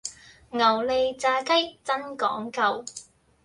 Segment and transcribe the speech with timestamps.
[0.49, 2.83] 牛脷炸雞真講究